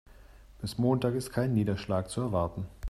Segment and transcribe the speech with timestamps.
[0.59, 2.65] Bis Montag ist kein Niederschlag zu erwarten.